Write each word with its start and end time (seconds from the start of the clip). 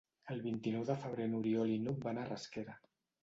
El 0.35 0.39
vint-i-nou 0.45 0.85
de 0.87 0.95
febrer 1.03 1.27
n'Oriol 1.33 1.73
i 1.73 1.77
n'Hug 1.83 2.01
van 2.09 2.21
a 2.23 2.27
Rasquera. 2.31 2.79